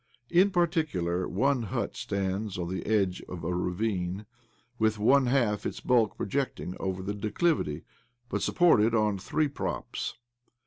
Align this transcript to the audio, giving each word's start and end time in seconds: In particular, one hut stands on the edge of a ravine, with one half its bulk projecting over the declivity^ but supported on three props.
In 0.31 0.49
particular, 0.49 1.27
one 1.29 1.61
hut 1.61 1.95
stands 1.95 2.57
on 2.57 2.69
the 2.69 2.83
edge 2.87 3.21
of 3.29 3.43
a 3.43 3.53
ravine, 3.53 4.25
with 4.79 4.97
one 4.97 5.27
half 5.27 5.63
its 5.63 5.79
bulk 5.79 6.17
projecting 6.17 6.75
over 6.79 7.03
the 7.03 7.13
declivity^ 7.13 7.83
but 8.27 8.41
supported 8.41 8.95
on 8.95 9.19
three 9.19 9.47
props. 9.47 10.15